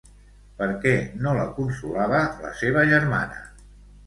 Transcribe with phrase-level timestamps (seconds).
[0.61, 0.93] Per què
[1.25, 3.41] no la consolava la seva germana?